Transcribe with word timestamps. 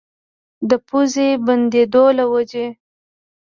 د 0.69 0.71
پوزې 0.87 1.29
بندېدو 1.45 2.05
له 2.17 2.25
وجې 2.33 2.67